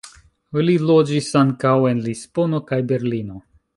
[0.69, 3.39] Li loĝis ankaŭ en Lisbono kaj Berlino.